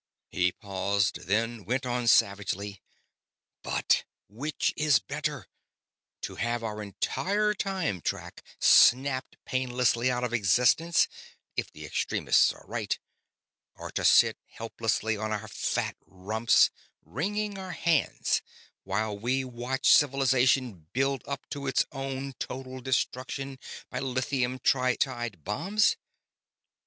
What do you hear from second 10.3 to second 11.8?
existence if